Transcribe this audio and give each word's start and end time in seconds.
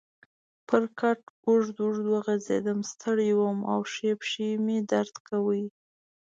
پر 0.67 0.83
کټ 0.99 1.19
اوږد 1.47 1.75
اوږد 1.83 2.05
وغځېدم، 2.09 2.79
ستړی 2.91 3.29
وم 3.35 3.59
او 3.71 3.79
ښۍ 3.93 4.11
پښې 4.21 4.49
مې 4.65 4.77
درد 4.91 5.15
کاوه. 5.27 5.61